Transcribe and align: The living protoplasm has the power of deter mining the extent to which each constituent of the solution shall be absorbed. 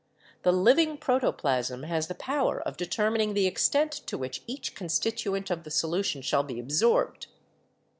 The 0.41 0.51
living 0.51 0.97
protoplasm 0.97 1.83
has 1.83 2.07
the 2.07 2.15
power 2.15 2.59
of 2.59 2.75
deter 2.75 3.11
mining 3.11 3.35
the 3.35 3.45
extent 3.45 3.91
to 4.07 4.17
which 4.17 4.41
each 4.47 4.73
constituent 4.73 5.51
of 5.51 5.63
the 5.63 5.69
solution 5.69 6.23
shall 6.23 6.41
be 6.41 6.57
absorbed. 6.59 7.27